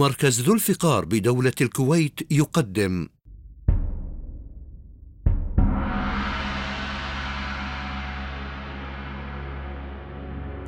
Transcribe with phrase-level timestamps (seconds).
[0.00, 3.08] مركز ذو الفقار بدولة الكويت يقدم.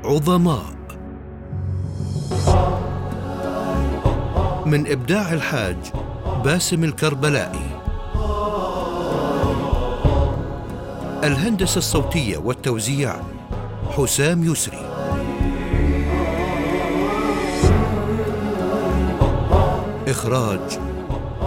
[0.05, 0.77] عظماء.
[4.67, 5.77] من إبداع الحاج
[6.45, 7.81] باسم الكربلائي.
[11.25, 13.17] الهندسة الصوتية والتوزيع
[13.97, 14.92] حسام يسري.
[20.13, 20.79] إخراج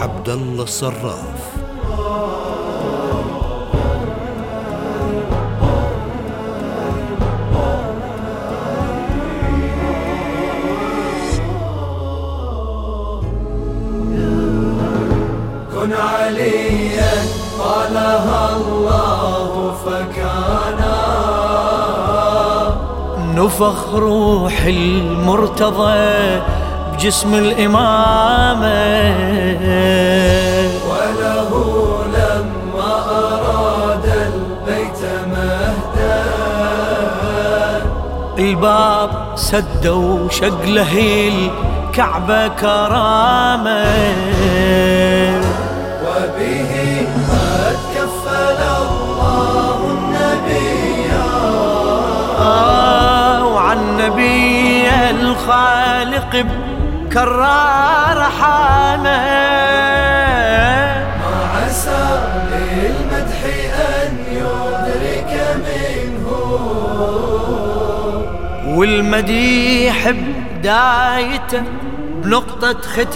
[0.01, 1.41] عبد الله الصراف
[15.73, 17.13] كن عليا
[17.59, 20.81] قالها الله فكان.
[23.35, 26.41] نفخ روح المرتضى
[27.05, 28.65] بجسم الإمامة
[30.89, 31.51] وله
[32.17, 36.23] لما أراد البيت مهدا.
[38.37, 43.85] الباب سدوا شق له الكعبة كرامة.
[46.05, 46.71] وبه
[47.29, 51.11] قد كفل الله النبي.
[52.41, 56.45] آه وعن نبي الخالق
[57.15, 59.25] بكرار حامه
[61.19, 62.05] ما عسى
[62.51, 63.39] للمدح
[64.03, 65.31] أن يدرك
[65.65, 66.27] منه
[68.77, 71.63] والمديح بدايته
[72.23, 73.15] بنقطة ختامه.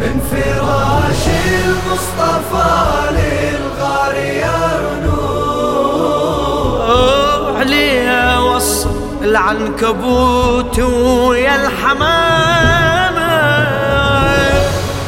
[0.00, 2.27] من فراش المصطفى
[9.38, 13.28] العنكبوت ويا الحمامة.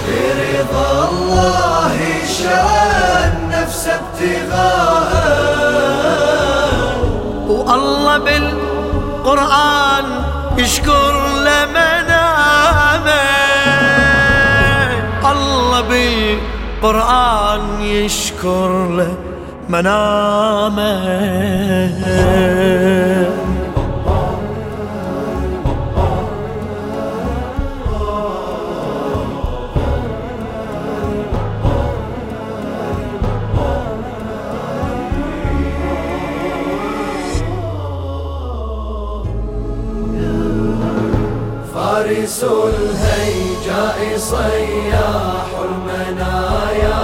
[0.06, 1.96] برضا الله
[2.38, 5.10] شرى النفس ابتغاء
[7.48, 10.04] والله بالقرآن
[10.58, 11.12] يشكر
[11.46, 13.10] لمنامه.
[15.30, 19.14] الله بالقرآن يشكر له
[19.68, 21.00] منامه
[44.16, 47.00] صياح المنايا.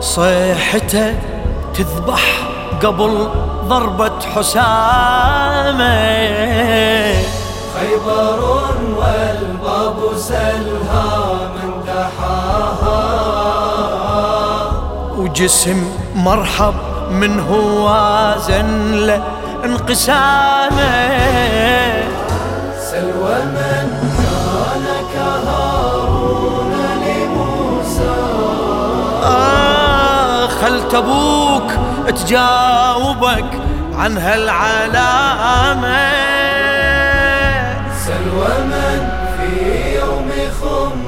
[0.00, 1.14] صيحته
[1.74, 2.24] تذبح
[2.82, 3.28] قبل
[3.68, 5.94] ضربة حسامة.
[7.74, 8.40] خيبر
[8.98, 13.02] والباب سلها من دحاها.
[15.18, 15.80] وجسم
[16.14, 16.74] مرحب
[17.10, 19.22] من هو وازن له
[19.64, 20.94] انقسامة.
[22.90, 23.93] سلوى من
[30.84, 31.70] خلت أبوك
[32.06, 33.60] تجاوبك
[33.98, 35.84] عن هالعلامة.
[38.04, 39.50] سلوى من في
[39.96, 40.30] يوم
[40.60, 41.00] خم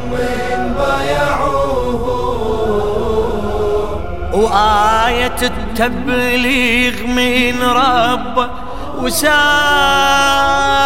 [0.79, 2.07] بايعوه.
[4.33, 8.49] وآية التبليغ من ربه
[8.99, 10.86] وسامه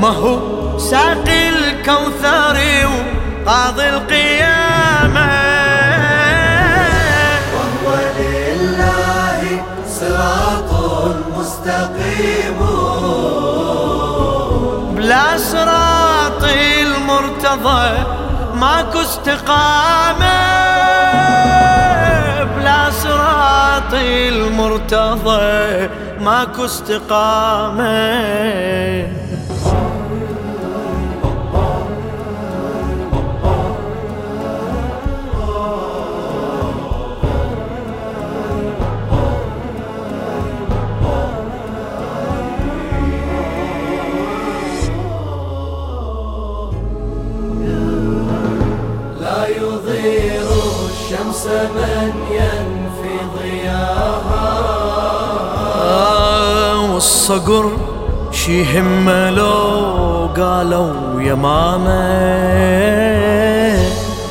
[0.00, 2.56] ما هو ساقي الكوثر
[3.46, 5.30] وقاضي القيامة.
[7.54, 7.86] وهو
[8.18, 9.40] لله
[9.88, 10.70] صراط
[11.36, 12.60] مستقيم.
[14.96, 17.88] بلا صراط المرتضى
[18.54, 20.40] ماكو استقامة.
[22.56, 25.88] بلا صراط المرتضى
[26.20, 27.90] ماكو استقامة.
[52.00, 52.80] لن
[57.00, 57.70] والصقر
[58.32, 62.02] شي همه لو قالوا يا ماما.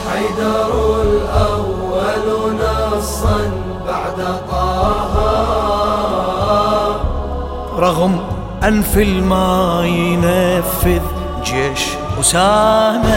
[0.09, 2.25] حيدر الأول
[2.59, 3.51] نصا
[3.87, 4.17] بعد
[4.51, 5.15] طه.
[7.79, 8.19] رغم
[8.63, 11.01] أنف الماء ينفذ
[11.43, 11.83] جيش
[12.19, 13.09] أسامة.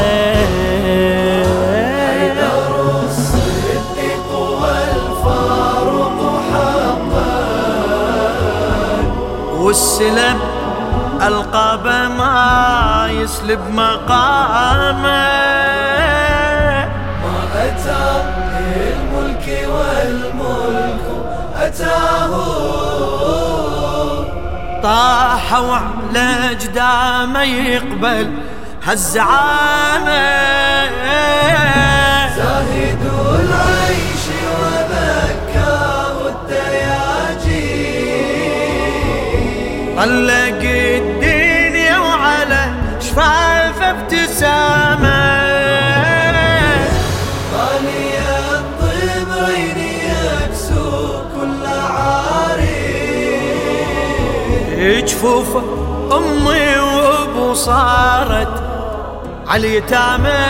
[9.72, 10.38] والسلب
[11.22, 15.28] القابه ما يسلب مقامه.
[17.22, 18.22] ما أتى
[18.56, 21.04] الملك والملك
[21.56, 22.32] أتاه.
[24.82, 28.30] طاحوا على جدامه يقبل
[28.84, 30.22] هالزعامه
[32.36, 33.02] زاهد
[33.40, 33.71] العيش
[40.02, 45.22] طلق الدنيا وعلى شفاف ابتسامة.
[47.54, 48.18] غالي
[48.58, 52.82] الطبرين يكسو كل عاري.
[55.02, 55.56] جفوف
[56.12, 58.62] أمي وأبو صارت
[59.48, 60.44] على اليتامى.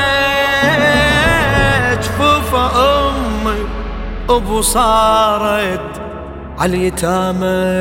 [2.02, 3.66] جفوف أمي
[4.30, 6.01] ابو صارت
[6.62, 7.72] على اليتامى.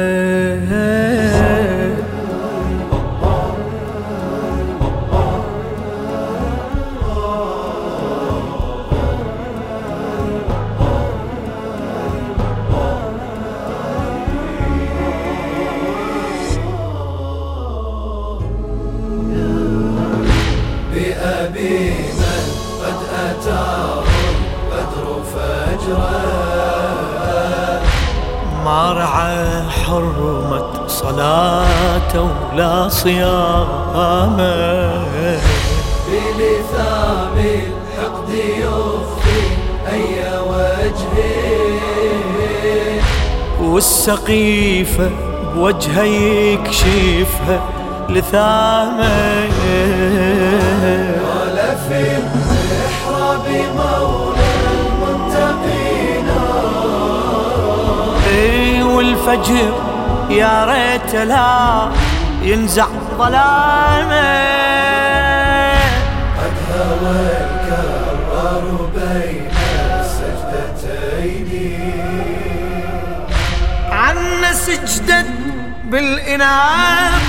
[29.92, 34.38] رعى حرمة صلاة ولا صيامه
[36.08, 39.42] بلثام الحقد يخفي
[39.92, 41.42] أي وجه.
[43.62, 45.10] والسقيفة
[45.56, 47.62] بوجهه يكشفها
[48.10, 49.71] لثامه.
[59.22, 59.74] اي والفجر
[60.30, 61.92] يا ريت لا
[62.42, 62.88] ينزع
[63.18, 64.52] ظلامه
[66.38, 68.66] قد هوى الكرار
[68.96, 69.50] بين
[70.00, 71.50] السجدتين.
[73.92, 75.26] عنا سجدت
[75.84, 77.22] بالإنعام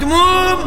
[0.00, 0.58] دموم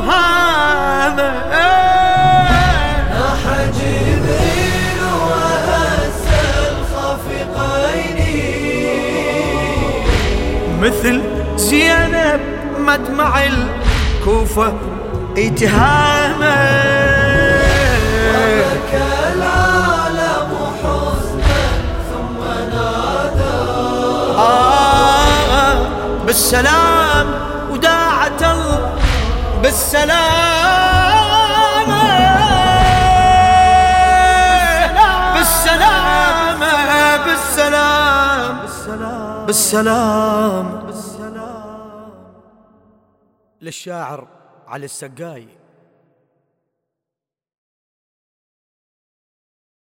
[10.89, 11.21] مثل
[11.56, 12.39] زينب
[12.80, 14.74] مدمع الكوفة
[15.38, 16.56] اتهامه
[18.69, 20.50] بكى العالم
[20.83, 21.62] حزنا
[22.09, 22.39] ثم
[22.74, 23.57] نادى
[24.38, 25.88] آه
[26.25, 27.27] بالسلام
[27.71, 28.80] الله
[29.62, 30.19] بالسلام.
[35.36, 36.59] بالسلام.
[37.25, 38.59] بالسلام.
[38.62, 39.29] بالسلام.
[39.50, 40.66] بالسلام.
[43.62, 44.28] للشاعر
[44.68, 45.48] علي السقاي.